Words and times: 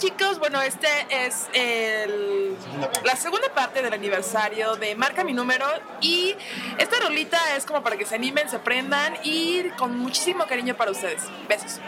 chicos, 0.00 0.38
bueno, 0.38 0.60
este 0.62 0.88
es 1.10 1.46
el, 1.52 2.56
la 3.04 3.16
segunda 3.16 3.48
parte 3.54 3.82
del 3.82 3.92
aniversario 3.92 4.76
de 4.76 4.94
Marca 4.94 5.24
Mi 5.24 5.32
Número 5.34 5.66
y 6.00 6.34
esta 6.78 6.98
rolita 7.00 7.38
es 7.56 7.66
como 7.66 7.82
para 7.82 7.96
que 7.98 8.06
se 8.06 8.14
animen, 8.14 8.48
se 8.48 8.58
prendan 8.58 9.14
y 9.22 9.68
con 9.76 9.96
muchísimo 9.98 10.46
cariño 10.46 10.74
para 10.74 10.90
ustedes. 10.90 11.22
Besos. 11.48 11.80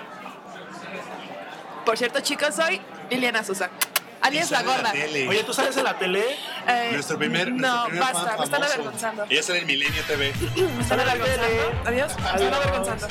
Por 1.86 1.96
cierto, 1.96 2.20
chicos, 2.20 2.54
soy 2.54 2.80
Liliana 3.10 3.42
Sosa. 3.45 3.70
Alias 4.20 4.50
la 4.52 4.62
gorda. 4.62 4.92
Oye, 4.92 5.42
¿tú 5.44 5.52
sales 5.52 5.76
en 5.79 5.84
la 5.84 5.98
tele? 5.98 6.22
Eh, 6.68 6.90
Nuestro 6.92 7.18
primer- 7.18 7.50
nuestro 7.50 7.76
No, 7.76 7.84
primer 7.86 8.00
basta, 8.04 8.30
fan 8.30 8.38
me 8.38 8.44
están 8.44 8.62
avergonzando. 8.62 9.26
Ella 9.29 9.42
sale 9.42 9.59
en 9.60 9.66
Milenio 9.66 10.02
TV. 10.04 10.32
Me 10.76 10.82
están 10.82 11.01
avergonzando. 11.01 11.82
Adiós. 11.87 12.12
Me 12.18 12.26
están 12.45 12.54
avergonzando. 12.54 13.09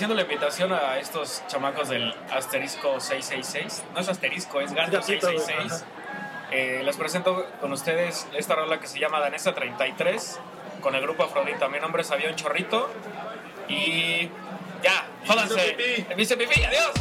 Agradeciendo 0.00 0.14
la 0.14 0.32
invitación 0.32 0.72
a 0.72 0.98
estos 0.98 1.42
chamacos 1.46 1.90
del 1.90 2.14
asterisco 2.30 2.98
666. 2.98 3.84
No 3.92 4.00
es 4.00 4.08
asterisco, 4.08 4.58
es 4.62 4.72
gato 4.72 5.02
666. 5.02 5.84
Eh, 6.52 6.80
les 6.82 6.96
presento 6.96 7.46
con 7.60 7.70
ustedes 7.74 8.26
esta 8.34 8.54
rola 8.54 8.80
que 8.80 8.86
se 8.86 8.98
llama 8.98 9.20
Danesa 9.20 9.54
33 9.54 10.40
con 10.80 10.94
el 10.94 11.02
grupo 11.02 11.24
Afrodita. 11.24 11.68
Mi 11.68 11.80
nombre 11.80 12.00
es 12.00 12.10
Avión 12.10 12.34
Chorrito 12.34 12.90
y 13.68 14.30
ya, 14.82 15.06
jódanse. 15.26 15.76
Dice 16.16 16.38
pipí, 16.38 16.64
adiós. 16.64 16.92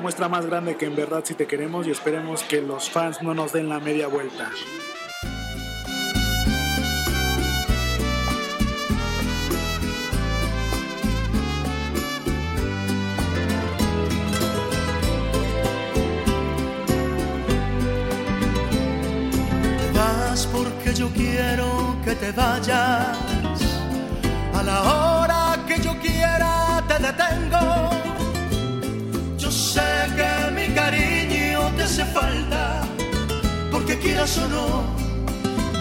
Muestra 0.00 0.28
más 0.28 0.46
grande 0.46 0.76
que 0.76 0.86
en 0.86 0.96
verdad 0.96 1.22
si 1.24 1.34
te 1.34 1.46
queremos 1.46 1.86
y 1.86 1.90
esperemos 1.90 2.42
que 2.42 2.60
los 2.60 2.90
fans 2.90 3.22
no 3.22 3.34
nos 3.34 3.52
den 3.52 3.68
la 3.68 3.78
media 3.78 4.08
vuelta. 4.08 4.50
Vas 19.94 20.46
porque 20.48 20.94
yo 20.94 21.08
quiero 21.10 21.96
que 22.04 22.14
te 22.16 22.32
vayas. 22.32 23.16
A 24.52 24.62
la 24.62 24.82
hora 24.82 25.13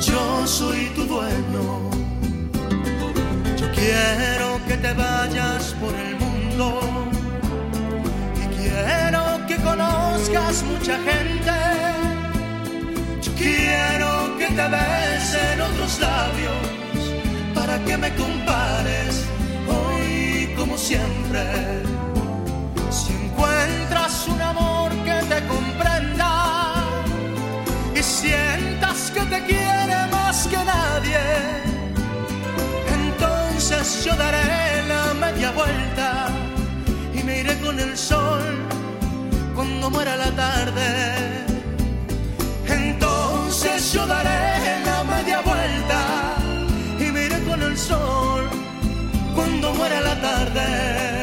yo 0.01 0.45
soy 0.45 0.91
tu 0.95 1.05
dueño. 1.05 1.89
Yo 3.55 3.71
quiero 3.71 4.59
que 4.67 4.75
te 4.75 4.93
vayas 4.93 5.73
por 5.79 5.95
el 5.95 6.15
mundo 6.17 6.81
y 8.35 8.45
quiero 8.57 9.47
que 9.47 9.55
conozcas 9.63 10.63
mucha 10.63 10.97
gente. 11.09 11.53
Yo 13.21 13.31
quiero 13.35 14.38
que 14.38 14.47
te 14.47 14.67
besen 14.75 15.62
otros 15.62 16.00
labios 16.01 17.00
para 17.55 17.79
que 17.85 17.97
me 17.97 18.13
compares 18.15 19.23
hoy 19.69 20.53
como 20.57 20.77
siempre. 20.77 21.92
El 37.79 37.97
sol 37.97 38.41
cuando 39.55 39.89
muera 39.89 40.15
la 40.17 40.31
tarde. 40.31 41.45
Entonces 42.67 43.93
yo 43.93 44.05
daré 44.05 44.83
la 44.85 45.03
media 45.03 45.41
vuelta 45.41 46.35
y 46.99 47.11
me 47.11 47.25
iré 47.25 47.43
con 47.43 47.61
el 47.61 47.77
sol 47.77 48.49
cuando 49.35 49.73
muera 49.73 50.01
la 50.01 50.15
tarde. 50.21 51.22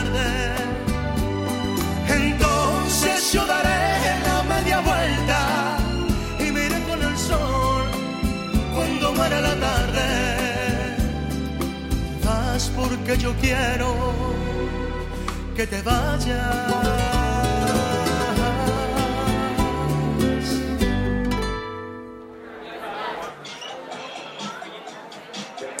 Porque 13.11 13.23
yo 13.23 13.35
quiero 13.41 13.93
que 15.53 15.67
te 15.67 15.81
vayas. 15.81 16.65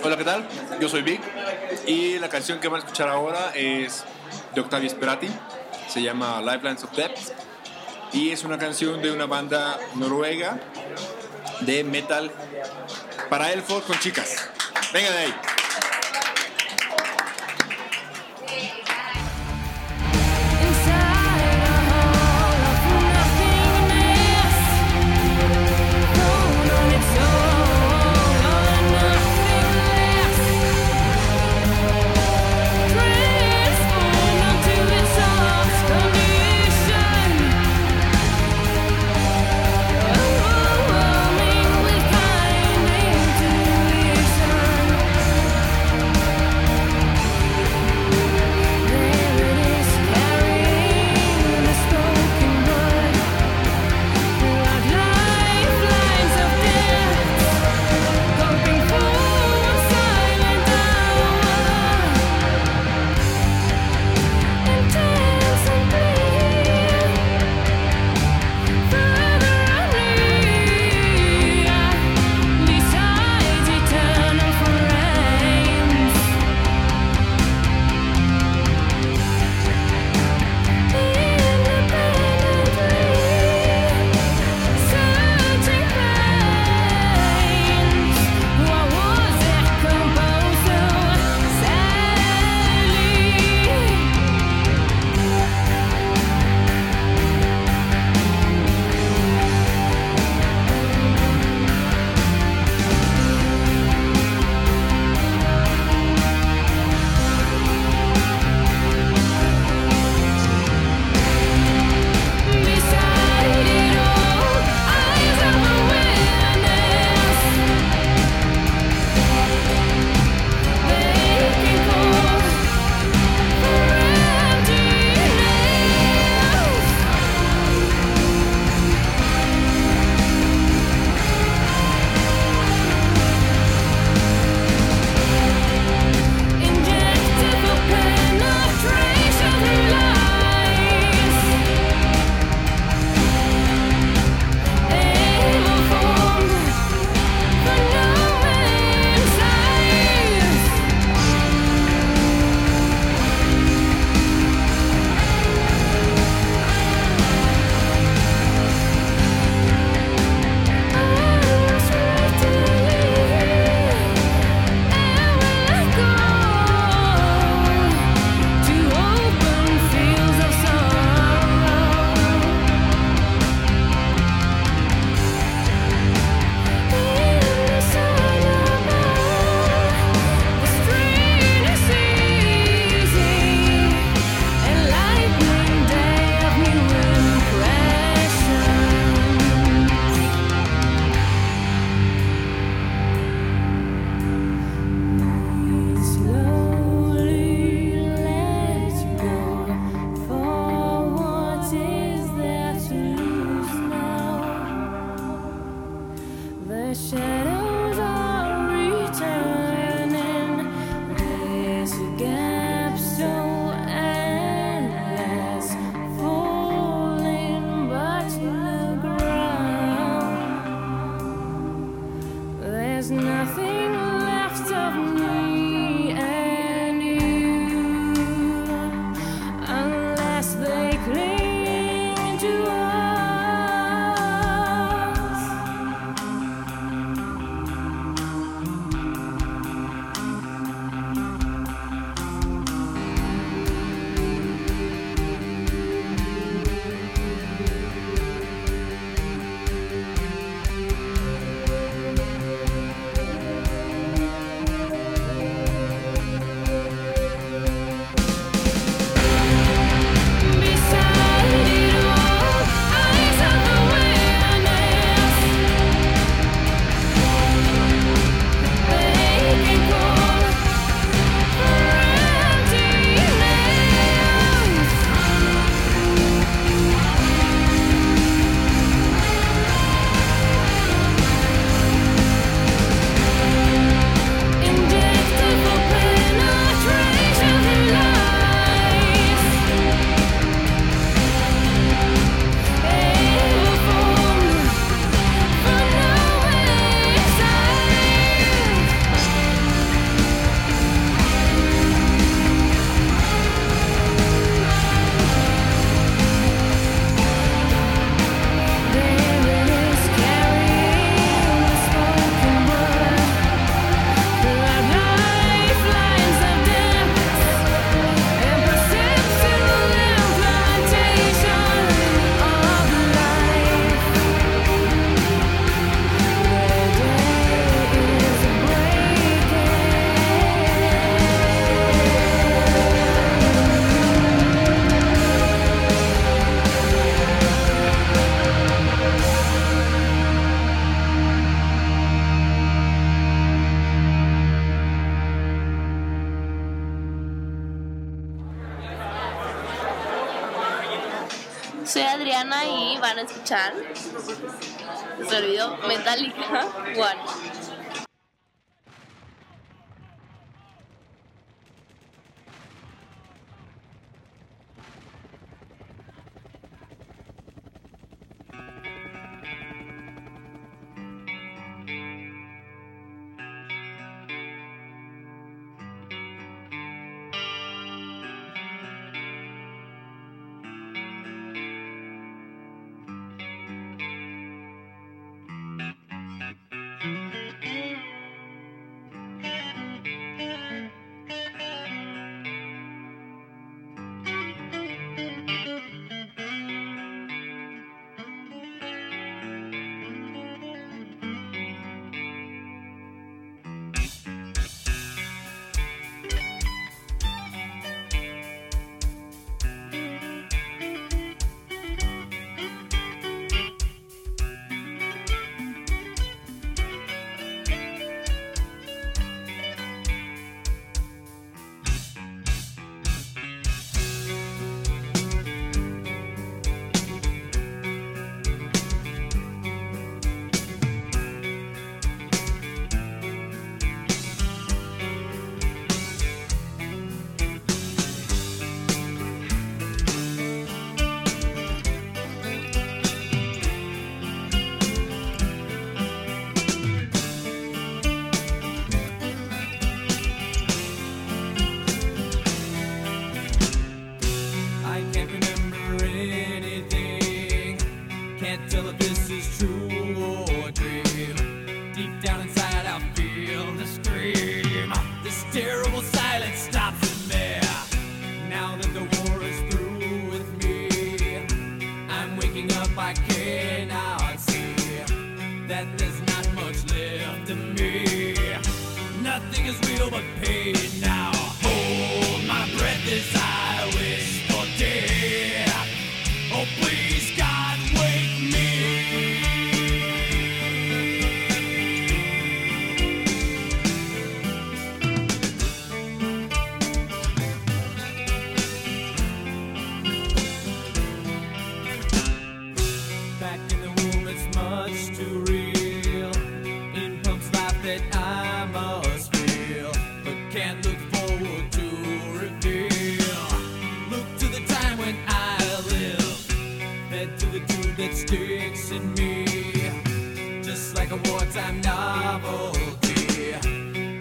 Hola, 0.03 0.17
¿qué 0.17 0.23
tal? 0.25 0.45
Yo 0.81 0.89
soy 0.89 1.03
Vic 1.03 1.21
y 1.87 2.19
la 2.19 2.27
canción 2.27 2.59
que 2.59 2.67
van 2.67 2.81
a 2.81 2.83
escuchar 2.83 3.07
ahora 3.07 3.53
es 3.55 4.03
de 4.53 4.59
Octavio 4.59 4.89
Sperati, 4.89 5.29
se 5.87 6.01
llama 6.01 6.41
Lifelines 6.41 6.83
of 6.83 6.91
Depth 6.91 7.31
y 8.11 8.31
es 8.31 8.43
una 8.43 8.57
canción 8.57 9.01
de 9.01 9.09
una 9.09 9.25
banda 9.25 9.79
noruega 9.95 10.59
de 11.61 11.85
metal 11.85 12.29
para 13.29 13.53
elfos 13.53 13.83
con 13.83 13.97
chicas. 13.99 14.49
Venga 14.91 15.11
de 15.11 15.17
ahí. 15.17 15.60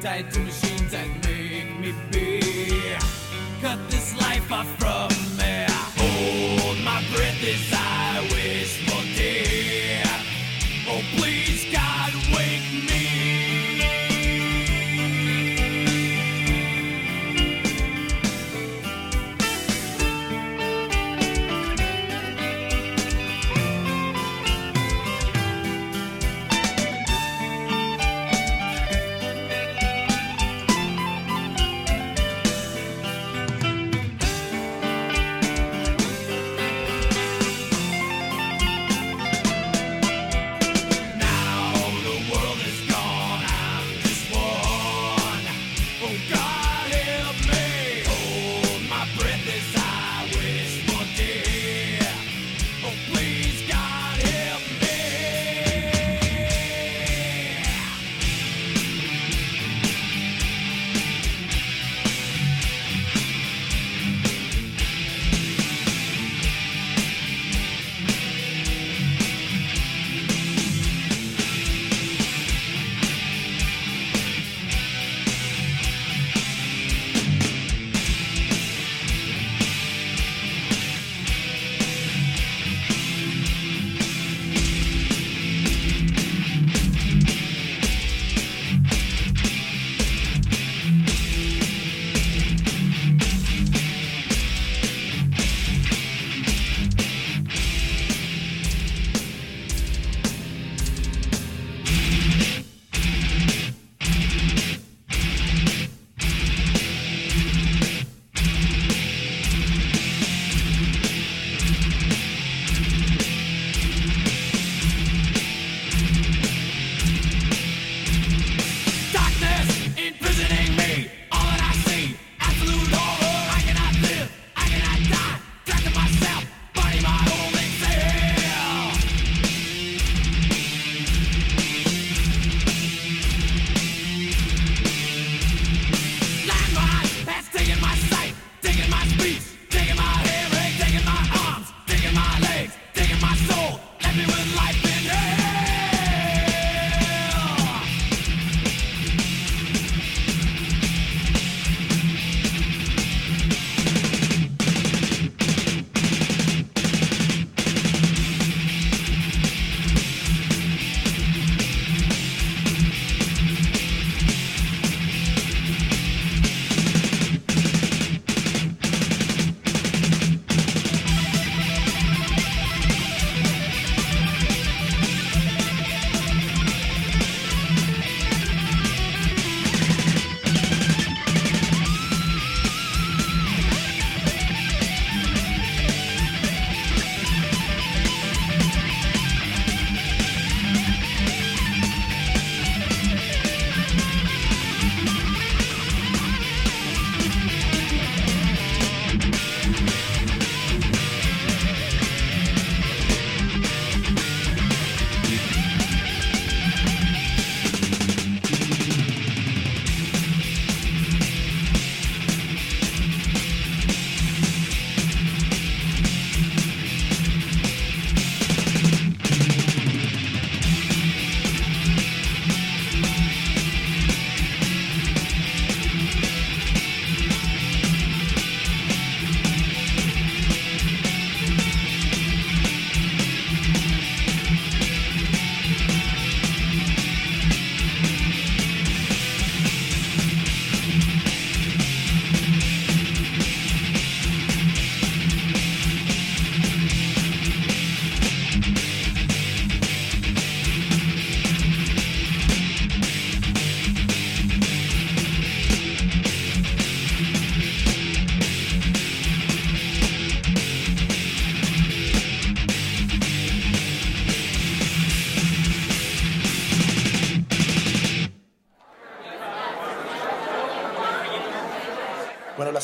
tied 0.01 0.31
to 0.33 0.41
machines 0.41 0.93
that 0.93 1.07
make 1.25 1.79
me 1.79 1.93
be. 2.11 2.41
Cut 3.61 3.79
this 3.91 4.19
life 4.19 4.51
off 4.51 4.67
from. 4.79 5.00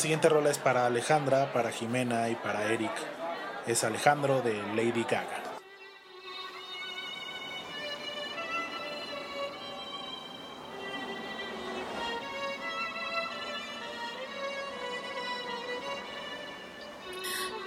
siguiente 0.07 0.29
rola 0.29 0.49
es 0.51 0.57
para 0.57 0.85
Alejandra, 0.85 1.51
para 1.51 1.69
Jimena 1.69 2.29
y 2.29 2.35
para 2.35 2.63
Eric. 2.71 2.93
Es 3.65 3.83
Alejandro 3.83 4.41
de 4.41 4.53
Lady 4.73 5.03
Gaga. 5.03 5.43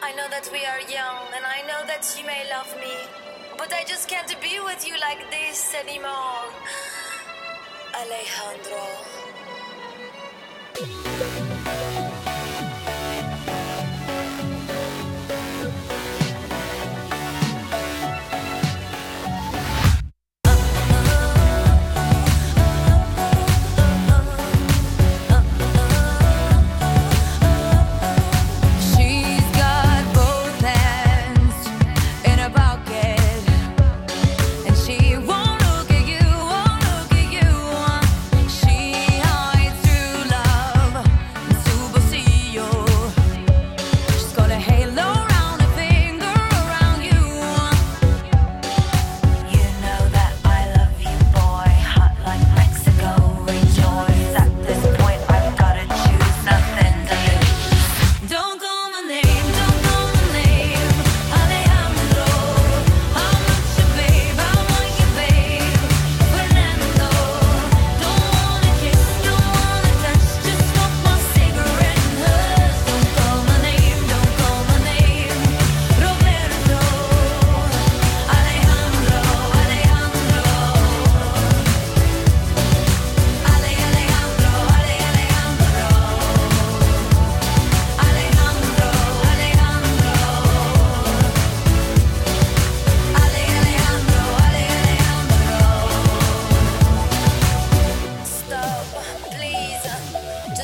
I 0.03 0.13
know 0.15 0.27
that 0.31 0.49
we 0.51 0.65
are 0.65 0.81
young 0.89 1.29
and 1.37 1.45
I 1.45 1.61
know 1.67 1.85
that 1.89 2.07
you 2.17 2.25
may 2.25 2.49
love 2.49 2.75
me, 2.81 2.97
but 3.59 3.71
I 3.71 3.85
just 3.87 4.09
can't 4.09 4.35
be 4.41 4.59
with 4.65 4.89
you 4.89 4.97
like 4.99 5.29
this 5.31 5.75
anymore. 5.75 6.49
Alejandro. 7.93 8.81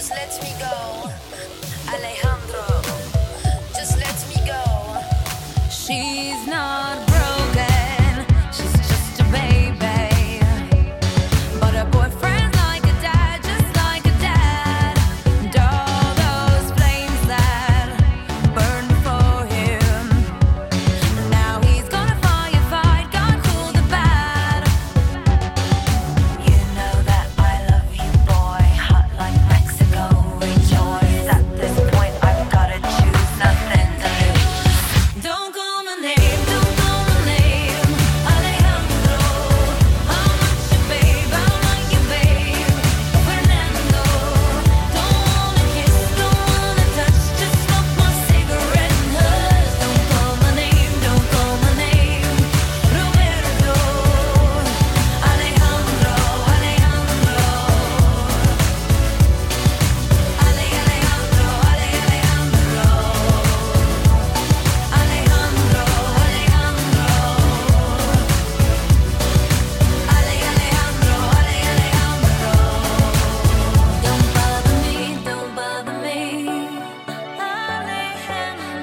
just 0.07 0.19
lets 0.19 0.42
me 0.42 0.51
go. 0.61 1.11
Alejo. 1.90 2.36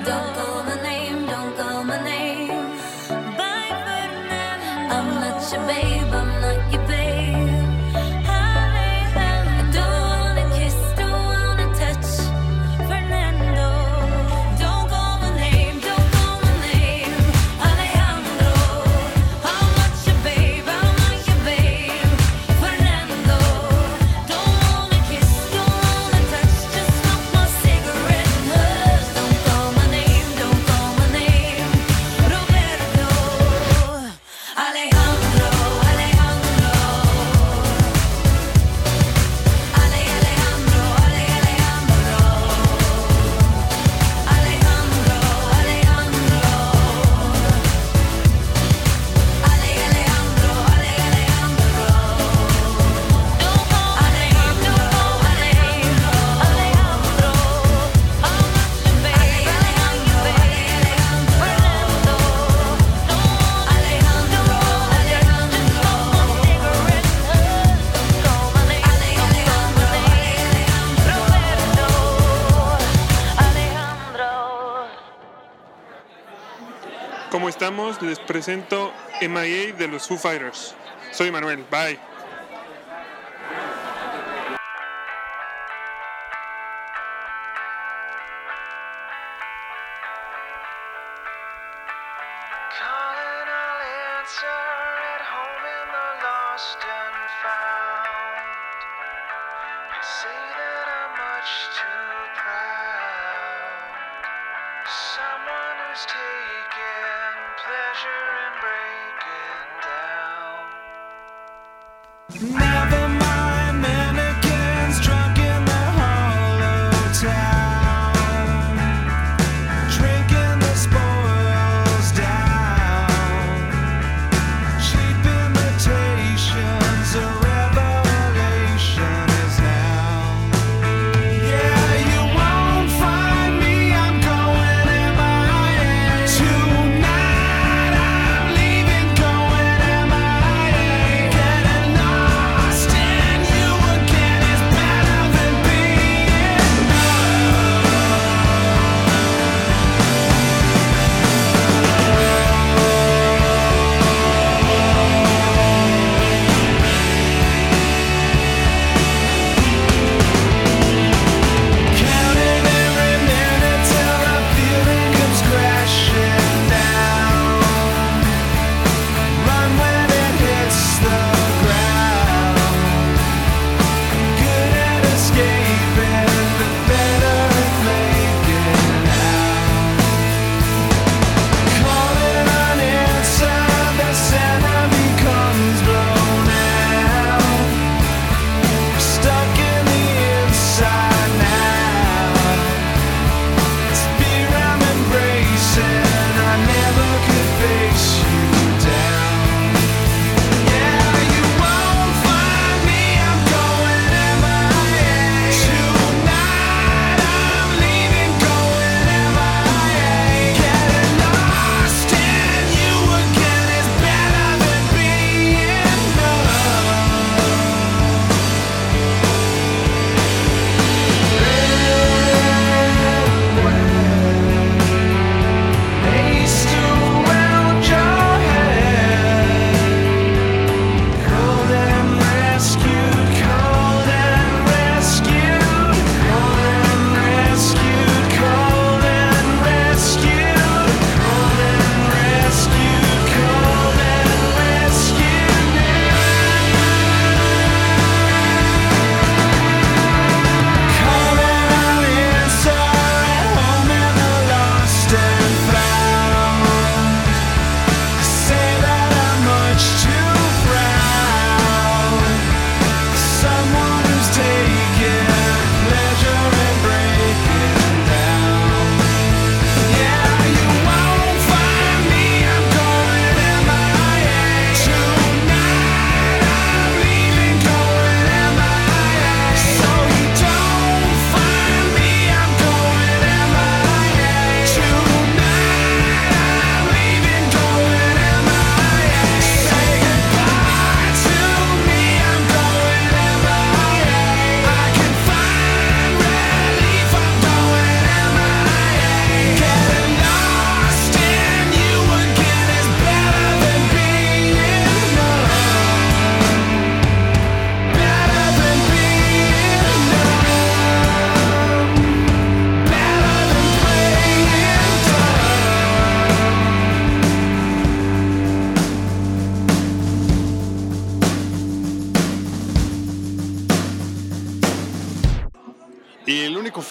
don't 0.04 0.36
go. 0.36 0.43
les 78.04 78.20
presento 78.20 78.94
MIA 79.22 79.74
de 79.74 79.88
los 79.88 80.08
Foo 80.08 80.18
Fighters. 80.18 80.76
Soy 81.12 81.32
Manuel, 81.32 81.66
bye. 81.70 82.13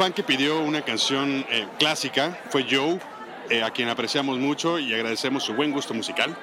fan 0.03 0.13
que 0.13 0.25
pidió 0.25 0.59
una 0.59 0.83
canción 0.83 1.47
eh, 1.49 1.69
clásica 1.79 2.37
fue 2.51 2.67
Joe, 2.69 2.99
eh, 3.51 3.63
a 3.63 3.71
quien 3.71 3.89
apreciamos 3.89 4.37
mucho 4.37 4.81
y 4.81 4.93
agradecemos 4.93 5.45
su 5.45 5.55
buen 5.55 5.71
gusto 5.71 5.95
musical. 5.95 6.37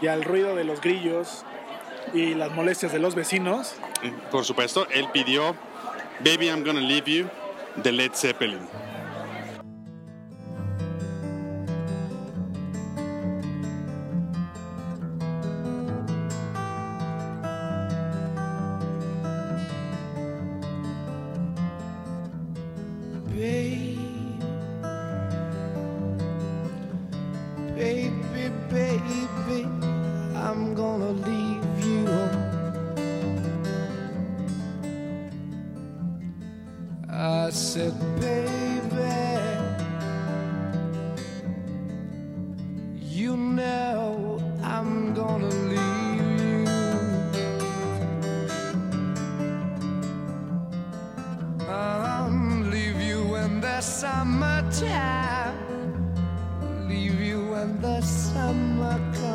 Y 0.00 0.06
al 0.06 0.24
ruido 0.24 0.56
de 0.56 0.64
los 0.64 0.80
grillos 0.80 1.44
y 2.14 2.32
las 2.32 2.52
molestias 2.52 2.92
de 2.92 2.98
los 2.98 3.14
vecinos. 3.14 3.74
Eh, 4.02 4.14
por 4.30 4.46
supuesto, 4.46 4.86
él 4.88 5.08
pidió 5.12 5.54
Baby 6.20 6.46
I'm 6.46 6.64
Gonna 6.64 6.80
Leave 6.80 7.12
You 7.12 7.28
de 7.82 7.92
Led 7.92 8.12
Zeppelin. 8.14 8.66
I'm 58.48 58.80
a 58.80 59.25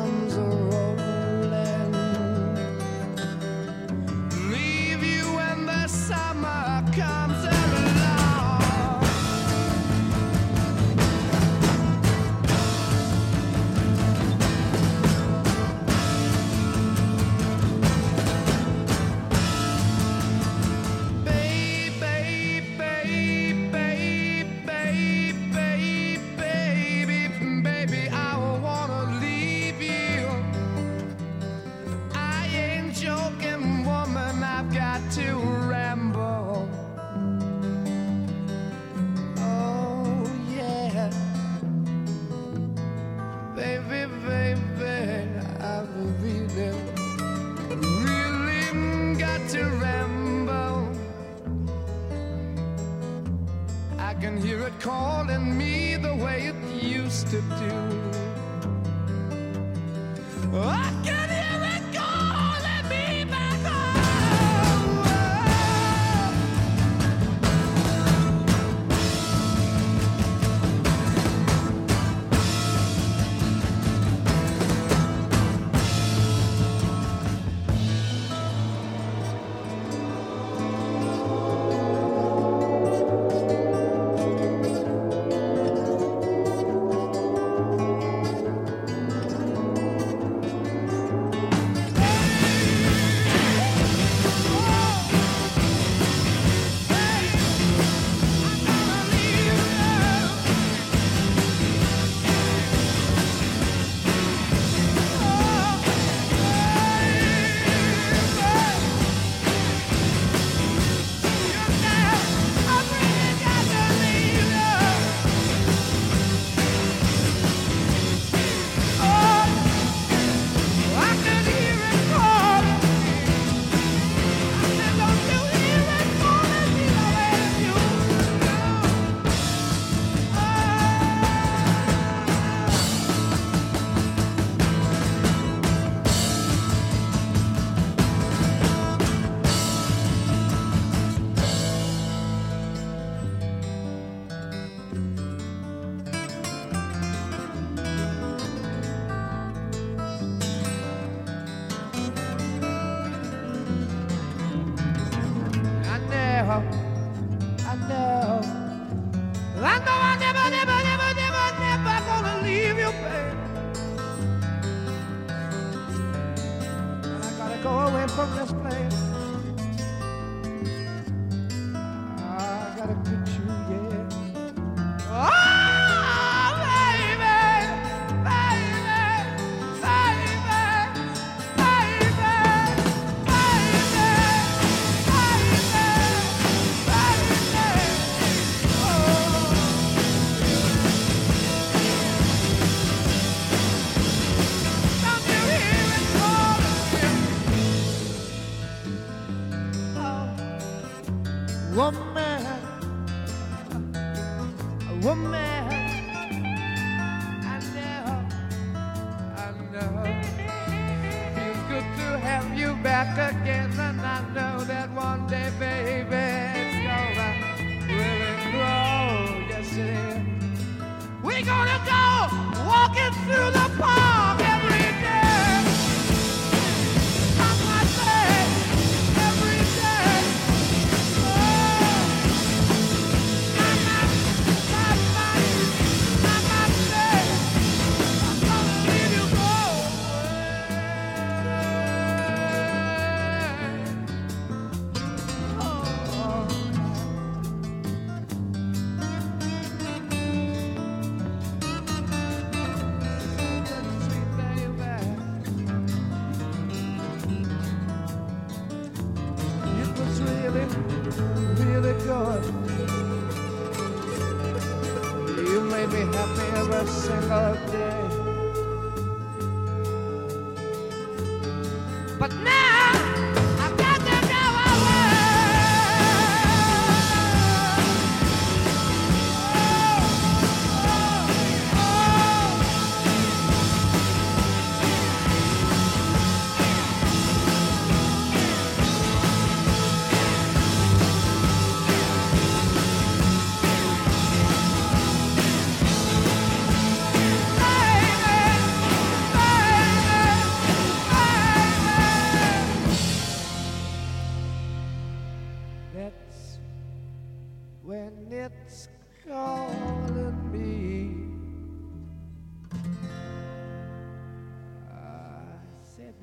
I 156.42 156.81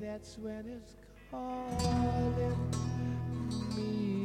that's 0.00 0.38
when 0.38 0.64
it's 0.66 0.94
calling 1.30 2.56
me 3.76 4.19